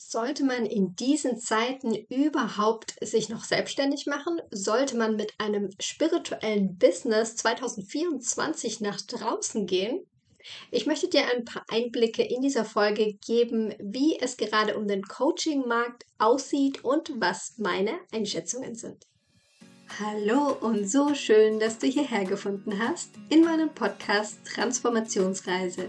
Sollte 0.00 0.44
man 0.44 0.64
in 0.64 0.94
diesen 0.94 1.40
Zeiten 1.40 1.92
überhaupt 1.92 2.94
sich 3.04 3.28
noch 3.30 3.42
selbstständig 3.42 4.06
machen? 4.06 4.40
Sollte 4.52 4.96
man 4.96 5.16
mit 5.16 5.34
einem 5.38 5.70
spirituellen 5.80 6.78
Business 6.78 7.34
2024 7.34 8.80
nach 8.80 9.00
draußen 9.00 9.66
gehen? 9.66 10.06
Ich 10.70 10.86
möchte 10.86 11.08
dir 11.08 11.22
ein 11.34 11.44
paar 11.44 11.64
Einblicke 11.68 12.22
in 12.22 12.42
dieser 12.42 12.64
Folge 12.64 13.14
geben, 13.14 13.74
wie 13.80 14.16
es 14.20 14.36
gerade 14.36 14.78
um 14.78 14.86
den 14.86 15.02
Coaching-Markt 15.02 16.06
aussieht 16.18 16.84
und 16.84 17.20
was 17.20 17.54
meine 17.58 17.98
Einschätzungen 18.12 18.76
sind. 18.76 19.04
Hallo 19.98 20.56
und 20.60 20.88
so 20.88 21.12
schön, 21.14 21.58
dass 21.58 21.78
du 21.78 21.88
hierher 21.88 22.24
gefunden 22.24 22.78
hast 22.78 23.10
in 23.30 23.42
meinem 23.42 23.74
Podcast 23.74 24.38
Transformationsreise 24.44 25.88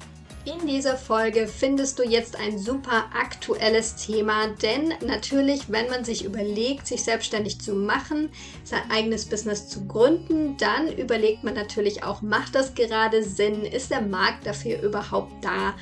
In 0.43 0.65
dieser 0.65 0.97
Folge 0.97 1.47
findest 1.47 1.99
du 1.99 2.03
jetzt 2.03 2.35
ein 2.35 2.57
super 2.57 3.05
aktuelles 3.13 3.95
Thema, 3.95 4.47
denn 4.47 4.91
natürlich, 5.05 5.71
wenn 5.71 5.87
man 5.87 6.03
sich 6.03 6.25
überlegt, 6.25 6.87
sich 6.87 7.03
selbstständig 7.03 7.61
zu 7.61 7.75
machen, 7.75 8.31
sein 8.63 8.81
eigenes 8.89 9.25
Business 9.25 9.69
zu 9.69 9.85
gründen, 9.85 10.57
dann 10.57 10.91
überlegt 10.97 11.43
man 11.43 11.53
natürlich 11.53 12.03
auch, 12.03 12.23
macht 12.23 12.55
das 12.55 12.73
gerade 12.73 13.21
Sinn? 13.21 13.65
Ist 13.65 13.91
der 13.91 14.01
Markt 14.01 14.47
dafür 14.47 14.81
überhaupt 14.81 15.31
da? 15.45 15.75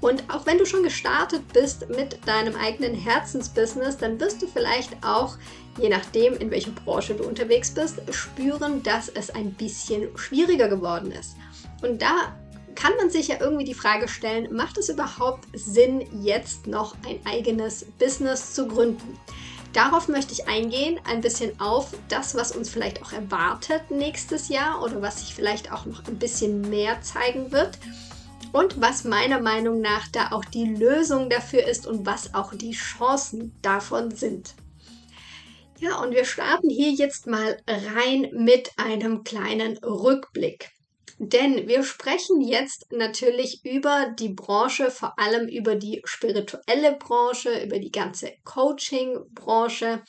Und 0.00 0.24
auch 0.28 0.44
wenn 0.44 0.58
du 0.58 0.66
schon 0.66 0.82
gestartet 0.82 1.42
bist 1.52 1.88
mit 1.90 2.18
deinem 2.26 2.56
eigenen 2.56 2.96
Herzensbusiness, 2.96 3.96
dann 3.96 4.18
wirst 4.18 4.42
du 4.42 4.48
vielleicht 4.48 4.90
auch, 5.04 5.36
je 5.80 5.88
nachdem, 5.88 6.36
in 6.36 6.50
welcher 6.50 6.72
Branche 6.72 7.14
du 7.14 7.22
unterwegs 7.22 7.70
bist, 7.70 8.00
spüren, 8.10 8.82
dass 8.82 9.08
es 9.08 9.30
ein 9.30 9.52
bisschen 9.52 10.08
schwieriger 10.16 10.68
geworden 10.68 11.12
ist. 11.12 11.36
Und 11.82 12.02
da 12.02 12.34
kann 12.74 12.96
man 12.96 13.10
sich 13.10 13.28
ja 13.28 13.36
irgendwie 13.40 13.64
die 13.64 13.74
Frage 13.74 14.08
stellen, 14.08 14.54
macht 14.54 14.78
es 14.78 14.88
überhaupt 14.88 15.46
Sinn, 15.52 16.06
jetzt 16.22 16.66
noch 16.66 16.96
ein 17.06 17.20
eigenes 17.24 17.84
Business 17.98 18.54
zu 18.54 18.66
gründen? 18.66 19.18
Darauf 19.72 20.08
möchte 20.08 20.32
ich 20.32 20.48
eingehen, 20.48 20.98
ein 21.04 21.20
bisschen 21.20 21.58
auf 21.60 21.92
das, 22.08 22.34
was 22.34 22.52
uns 22.52 22.68
vielleicht 22.68 23.02
auch 23.02 23.12
erwartet 23.12 23.90
nächstes 23.90 24.48
Jahr 24.48 24.82
oder 24.82 25.00
was 25.00 25.20
sich 25.20 25.34
vielleicht 25.34 25.72
auch 25.72 25.86
noch 25.86 26.06
ein 26.08 26.18
bisschen 26.18 26.68
mehr 26.68 27.00
zeigen 27.02 27.52
wird 27.52 27.78
und 28.52 28.80
was 28.80 29.04
meiner 29.04 29.40
Meinung 29.40 29.80
nach 29.80 30.08
da 30.08 30.32
auch 30.32 30.44
die 30.44 30.74
Lösung 30.74 31.30
dafür 31.30 31.64
ist 31.64 31.86
und 31.86 32.04
was 32.04 32.34
auch 32.34 32.52
die 32.54 32.72
Chancen 32.72 33.54
davon 33.62 34.10
sind. 34.10 34.54
Ja, 35.78 36.02
und 36.02 36.12
wir 36.12 36.24
starten 36.24 36.68
hier 36.68 36.90
jetzt 36.90 37.26
mal 37.26 37.56
rein 37.66 38.28
mit 38.32 38.72
einem 38.76 39.24
kleinen 39.24 39.78
Rückblick. 39.78 40.72
Denn 41.18 41.68
wir 41.68 41.82
sprechen 41.82 42.40
jetzt 42.40 42.86
natürlich 42.90 43.64
über 43.64 44.14
die 44.18 44.30
Branche, 44.30 44.90
vor 44.90 45.18
allem 45.18 45.48
über 45.48 45.74
die 45.74 46.00
spirituelle 46.04 46.96
Branche, 46.96 47.62
über 47.62 47.78
die 47.78 47.90
ganze 47.90 48.32
Coaching-Branche. 48.44 50.02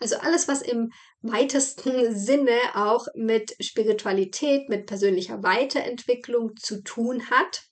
Also 0.00 0.16
alles, 0.16 0.48
was 0.48 0.62
im 0.62 0.90
weitesten 1.22 2.14
Sinne 2.14 2.58
auch 2.74 3.06
mit 3.14 3.54
Spiritualität, 3.60 4.68
mit 4.68 4.86
persönlicher 4.86 5.42
Weiterentwicklung 5.42 6.56
zu 6.56 6.82
tun 6.82 7.30
hat. 7.30 7.62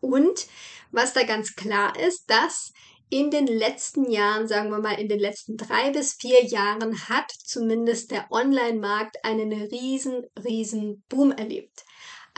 Und 0.00 0.46
was 0.92 1.12
da 1.12 1.24
ganz 1.24 1.56
klar 1.56 1.98
ist, 1.98 2.30
dass 2.30 2.72
in 3.10 3.30
den 3.30 3.48
letzten 3.48 4.08
Jahren, 4.08 4.46
sagen 4.46 4.70
wir 4.70 4.78
mal 4.78 4.98
in 5.00 5.08
den 5.08 5.18
letzten 5.18 5.56
drei 5.56 5.90
bis 5.90 6.14
vier 6.14 6.44
Jahren, 6.44 7.08
hat 7.08 7.30
zumindest 7.30 8.12
der 8.12 8.30
Online-Markt 8.30 9.24
einen 9.24 9.52
riesen, 9.52 10.24
riesen 10.42 11.02
Boom 11.08 11.32
erlebt. 11.32 11.84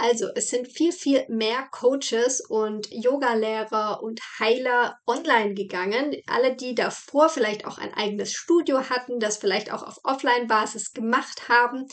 Also 0.03 0.27
es 0.35 0.51
sind 0.51 0.67
viel, 0.67 0.91
viel 0.91 1.25
mehr 1.29 1.69
Coaches 1.71 2.41
und 2.41 2.89
Yogalehrer 2.91 4.03
und 4.03 4.21
Heiler 4.41 4.99
online 5.07 5.55
gegangen. 5.55 6.17
Alle, 6.27 6.57
die 6.57 6.75
davor 6.75 7.29
vielleicht 7.29 7.65
auch 7.67 7.79
ein 7.79 7.95
eigenes 7.95 8.33
Studio 8.33 8.91
hatten, 8.91 9.21
das 9.21 9.37
vielleicht 9.37 9.73
auch 9.73 9.85
auf 9.85 10.01
Offline-Basis 10.03 10.93
gemacht 10.93 11.49
haben, 11.49 11.87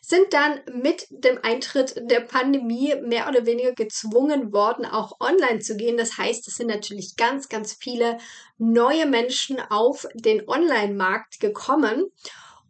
sind 0.00 0.32
dann 0.32 0.60
mit 0.80 1.08
dem 1.10 1.40
Eintritt 1.42 1.96
der 2.08 2.20
Pandemie 2.20 2.94
mehr 3.02 3.28
oder 3.28 3.46
weniger 3.46 3.72
gezwungen 3.72 4.52
worden, 4.52 4.86
auch 4.86 5.18
online 5.18 5.58
zu 5.58 5.76
gehen. 5.76 5.96
Das 5.96 6.18
heißt, 6.18 6.46
es 6.46 6.54
sind 6.54 6.68
natürlich 6.68 7.16
ganz, 7.16 7.48
ganz 7.48 7.72
viele 7.72 8.18
neue 8.58 9.06
Menschen 9.06 9.58
auf 9.58 10.06
den 10.14 10.48
Online-Markt 10.48 11.40
gekommen. 11.40 12.12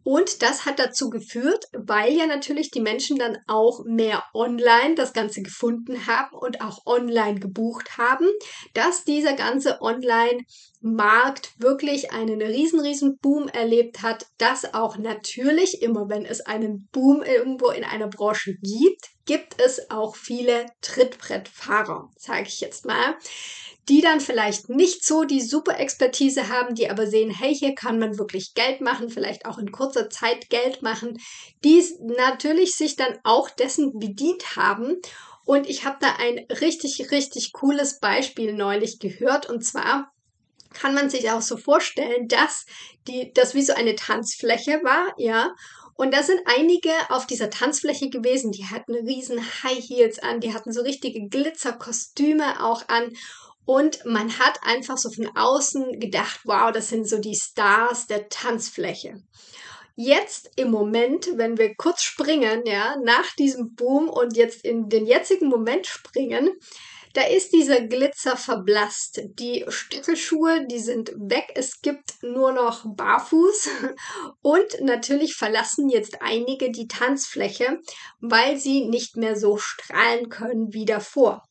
Und 0.09 0.41
das 0.41 0.65
hat 0.65 0.79
dazu 0.79 1.09
geführt, 1.09 1.65
weil 1.73 2.13
ja 2.13 2.27
natürlich 2.27 2.71
die 2.71 2.79
Menschen 2.79 3.17
dann 3.17 3.39
auch 3.45 3.83
mehr 3.83 4.23
online 4.33 4.95
das 4.95 5.11
Ganze 5.11 5.41
gefunden 5.41 6.07
haben 6.07 6.33
und 6.33 6.61
auch 6.61 6.85
online 6.85 7.41
gebucht 7.41 7.97
haben, 7.97 8.25
dass 8.73 9.03
dieser 9.03 9.33
ganze 9.33 9.81
Online-Markt 10.87 11.51
wirklich 11.59 12.11
einen 12.11 12.41
riesen, 12.41 12.79
riesen 12.79 13.17
Boom 13.17 13.47
erlebt 13.47 14.01
hat, 14.01 14.27
dass 14.37 14.73
auch 14.73 14.97
natürlich 14.97 15.81
immer, 15.81 16.09
wenn 16.09 16.25
es 16.25 16.41
einen 16.41 16.87
Boom 16.91 17.23
irgendwo 17.23 17.69
in 17.69 17.83
einer 17.83 18.07
Branche 18.07 18.55
gibt, 18.61 19.09
gibt 19.25 19.61
es 19.61 19.91
auch 19.91 20.15
viele 20.15 20.67
Trittbrettfahrer, 20.81 22.09
sage 22.17 22.47
ich 22.47 22.61
jetzt 22.61 22.85
mal 22.85 23.15
die 23.89 24.01
dann 24.01 24.19
vielleicht 24.19 24.67
nicht 24.67 25.05
so 25.05 25.23
die 25.23 25.39
super 25.39 25.79
Expertise 25.79 26.49
haben, 26.49 26.75
die 26.75 26.89
aber 26.89 27.07
sehen, 27.07 27.29
hey, 27.29 27.55
hier 27.55 27.73
kann 27.73 27.99
man 27.99 28.17
wirklich 28.19 28.53
Geld 28.53 28.81
machen, 28.81 29.09
vielleicht 29.09 29.45
auch 29.45 29.57
in 29.57 29.71
kurzer 29.71 30.09
Zeit 30.09 30.49
Geld 30.49 30.81
machen, 30.81 31.17
die 31.63 31.81
natürlich 32.01 32.73
sich 32.73 32.97
dann 32.97 33.17
auch 33.23 33.49
dessen 33.49 33.97
bedient 33.97 34.57
haben. 34.57 34.97
Und 35.45 35.69
ich 35.69 35.85
habe 35.85 35.95
da 36.01 36.17
ein 36.19 36.39
richtig, 36.59 37.11
richtig 37.11 37.53
cooles 37.53 37.99
Beispiel 38.01 38.51
neulich 38.51 38.99
gehört. 38.99 39.49
Und 39.49 39.63
zwar 39.63 40.11
kann 40.73 40.93
man 40.93 41.09
sich 41.09 41.31
auch 41.31 41.41
so 41.41 41.57
vorstellen, 41.57 42.27
dass 42.27 42.65
die, 43.07 43.31
das 43.33 43.55
wie 43.55 43.63
so 43.63 43.73
eine 43.73 43.95
Tanzfläche 43.95 44.81
war, 44.83 45.13
ja. 45.17 45.53
Und 45.95 46.13
da 46.13 46.21
sind 46.21 46.39
einige 46.45 46.91
auf 47.09 47.25
dieser 47.25 47.49
Tanzfläche 47.49 48.09
gewesen, 48.09 48.51
die 48.51 48.65
hatten 48.65 48.93
riesen 48.93 49.39
High 49.63 49.83
Heels 49.83 50.19
an, 50.19 50.39
die 50.39 50.53
hatten 50.53 50.71
so 50.71 50.81
richtige 50.81 51.27
Glitzerkostüme 51.27 52.63
auch 52.63 52.87
an 52.87 53.13
und 53.67 54.05
man 54.05 54.39
hat 54.39 54.59
einfach 54.63 54.97
so 54.97 55.09
von 55.09 55.27
außen 55.35 55.99
gedacht, 55.99 56.39
wow, 56.45 56.71
das 56.71 56.87
sind 56.87 57.07
so 57.07 57.17
die 57.17 57.35
Stars 57.35 58.07
der 58.07 58.29
Tanzfläche. 58.29 59.21
Jetzt 59.97 60.51
im 60.55 60.71
Moment, 60.71 61.27
wenn 61.35 61.57
wir 61.57 61.75
kurz 61.75 62.01
springen, 62.01 62.61
ja, 62.65 62.95
nach 63.03 63.35
diesem 63.35 63.75
Boom 63.75 64.07
und 64.09 64.37
jetzt 64.37 64.63
in 64.63 64.87
den 64.87 65.05
jetzigen 65.05 65.49
Moment 65.49 65.85
springen, 65.85 66.51
da 67.13 67.21
ist 67.23 67.53
dieser 67.53 67.81
Glitzer 67.81 68.37
verblasst. 68.37 69.21
Die 69.39 69.65
Stöckelschuhe, 69.67 70.65
die 70.67 70.79
sind 70.79 71.11
weg. 71.15 71.51
Es 71.55 71.81
gibt 71.81 72.21
nur 72.21 72.51
noch 72.51 72.83
Barfuß. 72.85 73.69
Und 74.41 74.81
natürlich 74.81 75.35
verlassen 75.35 75.89
jetzt 75.89 76.21
einige 76.21 76.71
die 76.71 76.87
Tanzfläche, 76.87 77.79
weil 78.19 78.57
sie 78.57 78.85
nicht 78.85 79.17
mehr 79.17 79.35
so 79.35 79.57
strahlen 79.57 80.29
können 80.29 80.73
wie 80.73 80.85
davor. 80.85 81.43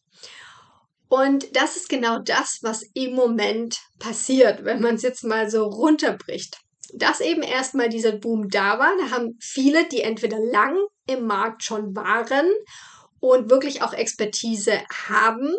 Und 1.08 1.54
das 1.54 1.76
ist 1.76 1.88
genau 1.88 2.18
das, 2.18 2.58
was 2.62 2.84
im 2.94 3.14
Moment 3.14 3.78
passiert, 3.98 4.64
wenn 4.64 4.80
man 4.80 4.96
es 4.96 5.02
jetzt 5.02 5.24
mal 5.24 5.48
so 5.48 5.64
runterbricht. 5.64 6.58
Dass 6.94 7.20
eben 7.20 7.42
erstmal 7.42 7.88
dieser 7.88 8.12
Boom 8.12 8.48
da 8.48 8.78
war, 8.78 8.92
da 8.98 9.10
haben 9.10 9.36
viele, 9.40 9.88
die 9.88 10.02
entweder 10.02 10.38
lang 10.38 10.76
im 11.06 11.26
Markt 11.26 11.62
schon 11.62 11.94
waren 11.94 12.46
und 13.32 13.50
wirklich 13.50 13.82
auch 13.82 13.92
Expertise 13.92 14.80
haben, 15.08 15.54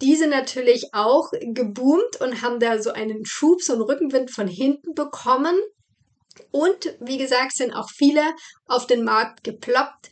diese 0.00 0.26
natürlich 0.26 0.92
auch 0.92 1.30
geboomt 1.40 2.20
und 2.20 2.42
haben 2.42 2.60
da 2.60 2.82
so 2.82 2.92
einen 2.92 3.24
Schub, 3.24 3.62
so 3.62 3.72
einen 3.72 3.82
Rückenwind 3.82 4.30
von 4.30 4.46
hinten 4.46 4.94
bekommen. 4.94 5.58
Und 6.50 6.96
wie 7.00 7.16
gesagt, 7.16 7.56
sind 7.56 7.72
auch 7.72 7.88
viele 7.90 8.22
auf 8.66 8.86
den 8.86 9.04
Markt 9.04 9.42
geploppt, 9.42 10.10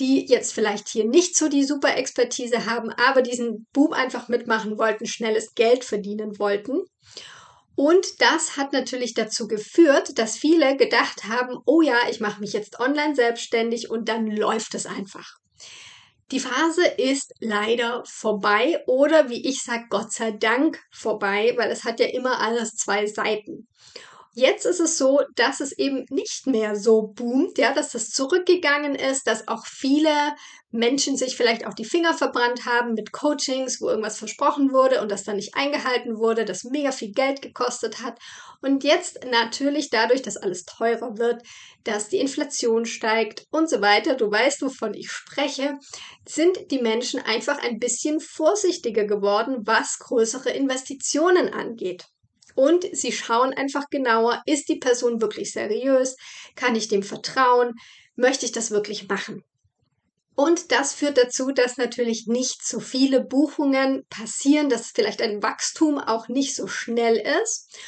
die 0.00 0.26
jetzt 0.26 0.52
vielleicht 0.52 0.88
hier 0.88 1.04
nicht 1.04 1.36
so 1.36 1.48
die 1.48 1.64
super 1.64 1.96
Expertise 1.96 2.66
haben, 2.66 2.90
aber 2.90 3.20
diesen 3.20 3.66
Boom 3.72 3.92
einfach 3.92 4.28
mitmachen 4.28 4.78
wollten, 4.78 5.06
schnelles 5.06 5.54
Geld 5.54 5.84
verdienen 5.84 6.38
wollten. 6.38 6.84
Und 7.74 8.20
das 8.20 8.56
hat 8.56 8.72
natürlich 8.72 9.14
dazu 9.14 9.46
geführt, 9.46 10.18
dass 10.18 10.36
viele 10.36 10.76
gedacht 10.76 11.24
haben, 11.24 11.58
oh 11.64 11.80
ja, 11.80 11.96
ich 12.10 12.18
mache 12.18 12.40
mich 12.40 12.52
jetzt 12.52 12.80
online 12.80 13.14
selbstständig 13.14 13.90
und 13.90 14.08
dann 14.08 14.26
läuft 14.26 14.74
es 14.74 14.86
einfach. 14.86 15.36
Die 16.30 16.40
Phase 16.40 16.86
ist 16.86 17.32
leider 17.40 18.02
vorbei 18.04 18.82
oder 18.86 19.30
wie 19.30 19.48
ich 19.48 19.62
sage, 19.62 19.86
Gott 19.88 20.12
sei 20.12 20.32
Dank 20.32 20.78
vorbei, 20.90 21.54
weil 21.56 21.70
es 21.70 21.84
hat 21.84 22.00
ja 22.00 22.06
immer 22.06 22.40
alles 22.40 22.76
zwei 22.76 23.06
Seiten. 23.06 23.66
Jetzt 24.34 24.66
ist 24.66 24.80
es 24.80 24.98
so, 24.98 25.20
dass 25.34 25.60
es 25.60 25.72
eben 25.72 26.04
nicht 26.10 26.46
mehr 26.46 26.76
so 26.76 27.08
boomt, 27.08 27.58
ja, 27.58 27.74
dass 27.74 27.90
das 27.90 28.10
zurückgegangen 28.10 28.94
ist, 28.94 29.26
dass 29.26 29.48
auch 29.48 29.66
viele 29.66 30.10
Menschen 30.70 31.16
sich 31.16 31.36
vielleicht 31.36 31.66
auch 31.66 31.72
die 31.72 31.84
Finger 31.84 32.12
verbrannt 32.12 32.66
haben 32.66 32.92
mit 32.92 33.10
Coachings, 33.12 33.80
wo 33.80 33.88
irgendwas 33.88 34.18
versprochen 34.18 34.70
wurde 34.70 35.00
und 35.00 35.10
das 35.10 35.24
dann 35.24 35.36
nicht 35.36 35.54
eingehalten 35.54 36.18
wurde, 36.18 36.44
das 36.44 36.64
mega 36.64 36.92
viel 36.92 37.12
Geld 37.12 37.40
gekostet 37.40 38.02
hat. 38.02 38.18
Und 38.60 38.84
jetzt 38.84 39.18
natürlich 39.30 39.88
dadurch, 39.88 40.20
dass 40.20 40.36
alles 40.36 40.64
teurer 40.64 41.16
wird, 41.16 41.42
dass 41.84 42.08
die 42.08 42.18
Inflation 42.18 42.84
steigt 42.84 43.46
und 43.50 43.70
so 43.70 43.80
weiter, 43.80 44.14
du 44.14 44.30
weißt, 44.30 44.60
wovon 44.62 44.92
ich 44.94 45.10
spreche, 45.10 45.78
sind 46.26 46.70
die 46.70 46.82
Menschen 46.82 47.20
einfach 47.20 47.58
ein 47.62 47.78
bisschen 47.78 48.20
vorsichtiger 48.20 49.04
geworden, 49.04 49.62
was 49.64 49.98
größere 49.98 50.50
Investitionen 50.50 51.48
angeht. 51.48 52.04
Und 52.58 52.84
sie 52.90 53.12
schauen 53.12 53.54
einfach 53.54 53.88
genauer, 53.88 54.42
ist 54.44 54.68
die 54.68 54.80
Person 54.80 55.20
wirklich 55.20 55.52
seriös? 55.52 56.16
Kann 56.56 56.74
ich 56.74 56.88
dem 56.88 57.04
vertrauen? 57.04 57.74
Möchte 58.16 58.46
ich 58.46 58.50
das 58.50 58.72
wirklich 58.72 59.06
machen? 59.06 59.44
Und 60.34 60.72
das 60.72 60.92
führt 60.92 61.18
dazu, 61.18 61.52
dass 61.52 61.76
natürlich 61.76 62.26
nicht 62.26 62.66
so 62.66 62.80
viele 62.80 63.20
Buchungen 63.20 64.04
passieren, 64.10 64.68
dass 64.68 64.90
vielleicht 64.90 65.22
ein 65.22 65.40
Wachstum 65.40 65.98
auch 66.00 66.26
nicht 66.26 66.56
so 66.56 66.66
schnell 66.66 67.22
ist. 67.44 67.78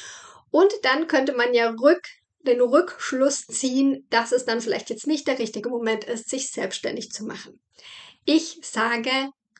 Und 0.51 0.71
dann 0.83 1.07
könnte 1.07 1.33
man 1.33 1.53
ja 1.53 1.71
rück, 1.71 2.07
den 2.39 2.61
Rückschluss 2.61 3.47
ziehen, 3.47 4.07
dass 4.09 4.31
es 4.31 4.45
dann 4.45 4.61
vielleicht 4.61 4.89
jetzt 4.89 5.05
nicht 5.05 5.27
der 5.27 5.37
richtige 5.37 5.67
Moment 5.67 6.05
ist, 6.05 6.29
sich 6.29 6.49
selbstständig 6.49 7.11
zu 7.11 7.25
machen. 7.25 7.59
Ich 8.23 8.57
sage 8.63 9.11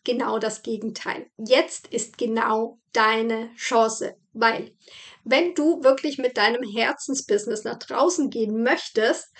genau 0.03 0.39
das 0.39 0.61
Gegenteil. 0.63 1.27
Jetzt 1.37 1.87
ist 1.87 2.17
genau 2.17 2.79
deine 2.93 3.53
Chance, 3.55 4.15
weil 4.33 4.75
wenn 5.23 5.53
du 5.53 5.83
wirklich 5.83 6.17
mit 6.17 6.37
deinem 6.37 6.63
Herzensbusiness 6.63 7.63
nach 7.63 7.79
draußen 7.79 8.29
gehen 8.29 8.63
möchtest 8.63 9.31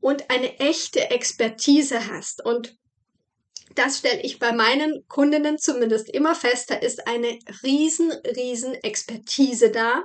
und 0.00 0.30
eine 0.30 0.58
echte 0.58 1.10
Expertise 1.10 2.06
hast 2.08 2.44
und 2.44 2.76
das 3.74 3.98
stelle 3.98 4.20
ich 4.22 4.38
bei 4.38 4.52
meinen 4.52 5.06
Kundinnen 5.08 5.58
zumindest 5.58 6.08
immer 6.08 6.34
fest, 6.34 6.70
da 6.70 6.74
ist 6.74 7.06
eine 7.06 7.38
riesen, 7.62 8.10
riesen 8.36 8.74
Expertise 8.74 9.70
da. 9.70 10.02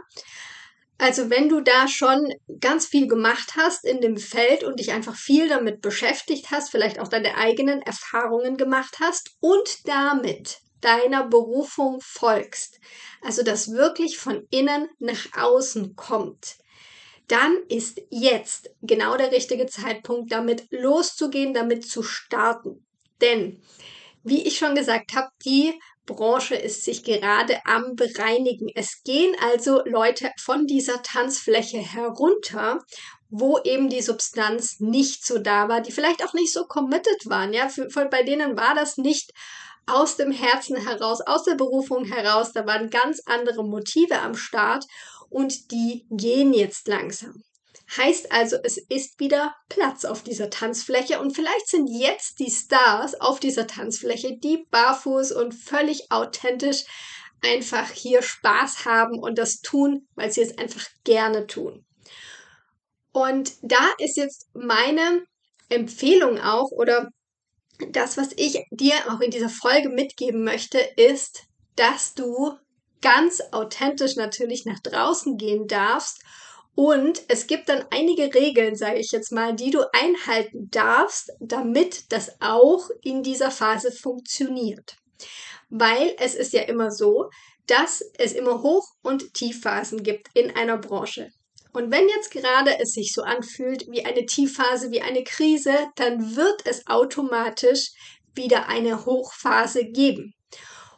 Also 0.97 1.29
wenn 1.29 1.49
du 1.49 1.59
da 1.59 1.87
schon 1.87 2.33
ganz 2.61 2.85
viel 2.85 3.07
gemacht 3.07 3.53
hast 3.57 3.83
in 3.83 3.99
dem 3.99 4.17
Feld 4.17 4.63
und 4.63 4.79
dich 4.79 4.93
einfach 4.93 5.15
viel 5.15 5.49
damit 5.49 5.81
beschäftigt 5.81 6.51
hast, 6.51 6.69
vielleicht 6.69 6.99
auch 6.99 7.09
deine 7.09 7.35
eigenen 7.35 7.81
Erfahrungen 7.81 8.55
gemacht 8.55 8.97
hast 9.01 9.35
und 9.41 9.87
damit 9.87 10.59
deiner 10.79 11.27
Berufung 11.27 11.99
folgst, 12.01 12.79
also 13.21 13.43
das 13.43 13.71
wirklich 13.71 14.17
von 14.17 14.47
innen 14.51 14.87
nach 14.99 15.25
außen 15.35 15.95
kommt, 15.95 16.57
dann 17.27 17.57
ist 17.69 18.01
jetzt 18.09 18.69
genau 18.81 19.17
der 19.17 19.31
richtige 19.31 19.65
Zeitpunkt, 19.65 20.31
damit 20.31 20.67
loszugehen, 20.69 21.53
damit 21.53 21.89
zu 21.89 22.03
starten. 22.03 22.85
Denn, 23.19 23.63
wie 24.23 24.45
ich 24.45 24.57
schon 24.57 24.75
gesagt 24.75 25.15
habe, 25.15 25.29
die 25.43 25.73
Branche 26.05 26.55
ist 26.55 26.83
sich 26.83 27.03
gerade 27.03 27.59
am 27.65 27.95
bereinigen. 27.95 28.69
Es 28.75 29.03
gehen 29.03 29.35
also 29.41 29.81
Leute 29.85 30.31
von 30.39 30.67
dieser 30.67 31.01
Tanzfläche 31.01 31.79
herunter, 31.79 32.79
wo 33.29 33.59
eben 33.63 33.89
die 33.89 34.01
Substanz 34.01 34.79
nicht 34.79 35.25
so 35.25 35.39
da 35.39 35.67
war, 35.67 35.81
die 35.81 35.91
vielleicht 35.91 36.23
auch 36.23 36.33
nicht 36.33 36.53
so 36.53 36.65
committed 36.65 37.25
waren. 37.25 37.53
Ja, 37.53 37.69
für, 37.69 37.89
für, 37.89 38.05
bei 38.05 38.23
denen 38.23 38.57
war 38.57 38.75
das 38.75 38.97
nicht 38.97 39.31
aus 39.87 40.15
dem 40.17 40.31
Herzen 40.31 40.77
heraus, 40.77 41.21
aus 41.21 41.43
der 41.43 41.55
Berufung 41.55 42.05
heraus. 42.05 42.51
Da 42.53 42.65
waren 42.65 42.89
ganz 42.89 43.21
andere 43.25 43.63
Motive 43.63 44.19
am 44.19 44.35
Start 44.35 44.85
und 45.29 45.71
die 45.71 46.05
gehen 46.09 46.53
jetzt 46.53 46.87
langsam. 46.87 47.43
Heißt 47.97 48.31
also, 48.31 48.57
es 48.63 48.77
ist 48.77 49.19
wieder 49.19 49.55
Platz 49.69 50.05
auf 50.05 50.23
dieser 50.23 50.49
Tanzfläche 50.49 51.19
und 51.19 51.35
vielleicht 51.35 51.67
sind 51.67 51.87
jetzt 51.87 52.39
die 52.39 52.49
Stars 52.49 53.19
auf 53.21 53.39
dieser 53.39 53.67
Tanzfläche, 53.67 54.37
die 54.37 54.65
barfuß 54.71 55.31
und 55.33 55.53
völlig 55.53 56.11
authentisch 56.11 56.83
einfach 57.41 57.91
hier 57.91 58.23
Spaß 58.23 58.85
haben 58.85 59.19
und 59.19 59.37
das 59.37 59.61
tun, 59.61 60.07
weil 60.15 60.31
sie 60.31 60.41
es 60.41 60.57
einfach 60.57 60.85
gerne 61.03 61.45
tun. 61.45 61.85
Und 63.11 63.53
da 63.61 63.93
ist 63.99 64.17
jetzt 64.17 64.49
meine 64.53 65.23
Empfehlung 65.69 66.39
auch 66.39 66.71
oder 66.71 67.09
das, 67.91 68.17
was 68.17 68.29
ich 68.35 68.63
dir 68.71 68.95
auch 69.09 69.19
in 69.19 69.31
dieser 69.31 69.49
Folge 69.49 69.89
mitgeben 69.89 70.43
möchte, 70.43 70.79
ist, 70.79 71.43
dass 71.75 72.13
du 72.13 72.57
ganz 73.01 73.41
authentisch 73.51 74.15
natürlich 74.15 74.65
nach 74.65 74.79
draußen 74.79 75.37
gehen 75.37 75.67
darfst 75.67 76.23
und 76.75 77.23
es 77.29 77.47
gibt 77.47 77.69
dann 77.69 77.85
einige 77.89 78.33
Regeln, 78.33 78.75
sage 78.75 78.99
ich 78.99 79.11
jetzt 79.11 79.31
mal, 79.31 79.55
die 79.55 79.71
du 79.71 79.81
einhalten 79.93 80.69
darfst, 80.71 81.31
damit 81.39 82.11
das 82.11 82.35
auch 82.41 82.89
in 83.01 83.23
dieser 83.23 83.49
Phase 83.49 83.91
funktioniert. 83.91 84.97
Weil 85.69 86.15
es 86.19 86.35
ist 86.35 86.51
ja 86.51 86.63
immer 86.63 86.91
so, 86.91 87.29
dass 87.67 88.01
es 88.17 88.33
immer 88.33 88.61
Hoch- 88.61 88.93
und 89.01 89.33
Tiefphasen 89.33 90.03
gibt 90.03 90.27
in 90.33 90.51
einer 90.51 90.77
Branche. 90.77 91.29
Und 91.71 91.91
wenn 91.91 92.07
jetzt 92.09 92.31
gerade 92.31 92.77
es 92.79 92.91
sich 92.91 93.13
so 93.13 93.21
anfühlt 93.23 93.85
wie 93.89 94.05
eine 94.05 94.25
Tiefphase, 94.25 94.91
wie 94.91 95.01
eine 95.01 95.23
Krise, 95.23 95.73
dann 95.95 96.35
wird 96.35 96.65
es 96.65 96.87
automatisch 96.87 97.91
wieder 98.33 98.67
eine 98.67 99.05
Hochphase 99.05 99.85
geben. 99.85 100.33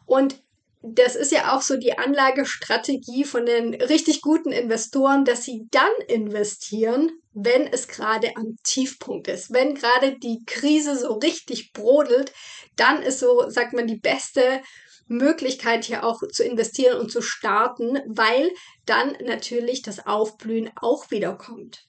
Und 0.06 0.40
das 0.82 1.16
ist 1.16 1.32
ja 1.32 1.56
auch 1.56 1.62
so 1.62 1.76
die 1.76 1.98
Anlagestrategie 1.98 3.24
von 3.24 3.46
den 3.46 3.74
richtig 3.74 4.20
guten 4.20 4.52
Investoren, 4.52 5.24
dass 5.24 5.44
sie 5.44 5.66
dann 5.70 5.90
investieren, 6.06 7.10
wenn 7.32 7.66
es 7.66 7.88
gerade 7.88 8.36
am 8.36 8.56
Tiefpunkt 8.62 9.28
ist. 9.28 9.52
Wenn 9.52 9.74
gerade 9.74 10.18
die 10.18 10.44
Krise 10.46 10.96
so 10.96 11.14
richtig 11.14 11.72
brodelt, 11.72 12.32
dann 12.76 13.02
ist 13.02 13.18
so, 13.18 13.48
sagt 13.48 13.72
man, 13.72 13.86
die 13.86 13.98
beste 13.98 14.62
Möglichkeit 15.08 15.84
hier 15.84 16.04
auch 16.04 16.20
zu 16.30 16.44
investieren 16.44 16.98
und 16.98 17.10
zu 17.10 17.22
starten, 17.22 17.98
weil 18.06 18.50
dann 18.86 19.16
natürlich 19.24 19.82
das 19.82 20.06
Aufblühen 20.06 20.70
auch 20.76 21.10
wieder 21.10 21.34
kommt. 21.34 21.87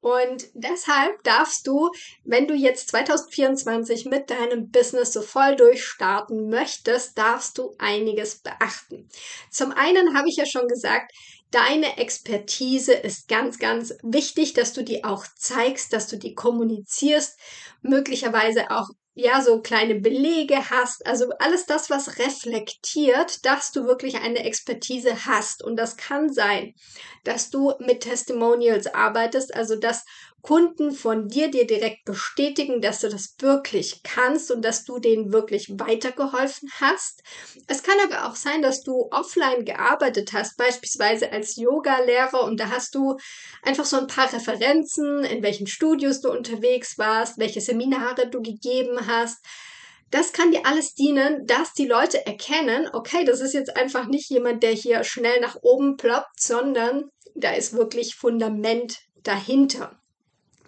Und 0.00 0.48
deshalb 0.54 1.22
darfst 1.24 1.66
du, 1.66 1.90
wenn 2.24 2.46
du 2.46 2.54
jetzt 2.54 2.88
2024 2.88 4.06
mit 4.06 4.30
deinem 4.30 4.70
Business 4.70 5.12
so 5.12 5.20
voll 5.20 5.56
durchstarten 5.56 6.48
möchtest, 6.48 7.18
darfst 7.18 7.58
du 7.58 7.74
einiges 7.78 8.40
beachten. 8.40 9.08
Zum 9.50 9.72
einen 9.72 10.16
habe 10.16 10.28
ich 10.28 10.36
ja 10.36 10.46
schon 10.46 10.68
gesagt, 10.68 11.12
deine 11.50 11.98
Expertise 11.98 12.94
ist 12.94 13.28
ganz, 13.28 13.58
ganz 13.58 13.92
wichtig, 14.02 14.54
dass 14.54 14.72
du 14.72 14.82
die 14.82 15.04
auch 15.04 15.26
zeigst, 15.36 15.92
dass 15.92 16.06
du 16.06 16.16
die 16.16 16.34
kommunizierst, 16.34 17.38
möglicherweise 17.82 18.70
auch 18.70 18.88
ja, 19.20 19.42
so 19.42 19.60
kleine 19.60 19.96
Belege 19.96 20.70
hast, 20.70 21.06
also 21.06 21.30
alles 21.38 21.66
das, 21.66 21.90
was 21.90 22.18
reflektiert, 22.18 23.44
dass 23.44 23.70
du 23.70 23.84
wirklich 23.84 24.16
eine 24.16 24.44
Expertise 24.44 25.26
hast. 25.26 25.62
Und 25.62 25.76
das 25.76 25.96
kann 25.96 26.32
sein, 26.32 26.74
dass 27.24 27.50
du 27.50 27.74
mit 27.80 28.00
Testimonials 28.00 28.86
arbeitest, 28.86 29.54
also 29.54 29.76
dass 29.76 30.04
Kunden 30.42 30.92
von 30.92 31.28
dir 31.28 31.50
dir 31.50 31.66
direkt 31.66 32.04
bestätigen, 32.04 32.80
dass 32.80 33.00
du 33.00 33.08
das 33.08 33.34
wirklich 33.38 34.02
kannst 34.02 34.50
und 34.50 34.62
dass 34.64 34.84
du 34.84 34.98
denen 34.98 35.32
wirklich 35.32 35.68
weitergeholfen 35.78 36.70
hast. 36.80 37.22
Es 37.66 37.82
kann 37.82 37.96
aber 38.04 38.28
auch 38.28 38.36
sein, 38.36 38.62
dass 38.62 38.82
du 38.82 39.08
offline 39.10 39.64
gearbeitet 39.64 40.32
hast, 40.32 40.56
beispielsweise 40.56 41.32
als 41.32 41.56
Yoga-Lehrer 41.56 42.44
und 42.44 42.58
da 42.58 42.70
hast 42.70 42.94
du 42.94 43.16
einfach 43.62 43.84
so 43.84 43.98
ein 43.98 44.06
paar 44.06 44.32
Referenzen, 44.32 45.24
in 45.24 45.42
welchen 45.42 45.66
Studios 45.66 46.20
du 46.20 46.30
unterwegs 46.30 46.98
warst, 46.98 47.38
welche 47.38 47.60
Seminare 47.60 48.28
du 48.28 48.40
gegeben 48.40 49.06
hast. 49.06 49.44
Das 50.10 50.32
kann 50.32 50.50
dir 50.50 50.66
alles 50.66 50.94
dienen, 50.94 51.46
dass 51.46 51.72
die 51.72 51.86
Leute 51.86 52.26
erkennen, 52.26 52.88
okay, 52.92 53.24
das 53.24 53.40
ist 53.40 53.54
jetzt 53.54 53.76
einfach 53.76 54.06
nicht 54.06 54.28
jemand, 54.28 54.62
der 54.62 54.72
hier 54.72 55.04
schnell 55.04 55.40
nach 55.40 55.56
oben 55.62 55.96
ploppt, 55.96 56.40
sondern 56.40 57.10
da 57.36 57.52
ist 57.52 57.74
wirklich 57.74 58.16
Fundament 58.16 58.98
dahinter. 59.22 60.00